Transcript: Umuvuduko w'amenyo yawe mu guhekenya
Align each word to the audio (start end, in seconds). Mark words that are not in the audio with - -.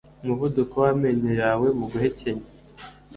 Umuvuduko 0.21 0.75
w'amenyo 0.83 1.31
yawe 1.41 1.67
mu 1.79 1.85
guhekenya 1.91 2.47